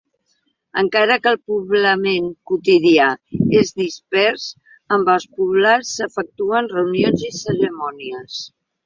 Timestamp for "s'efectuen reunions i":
5.99-7.31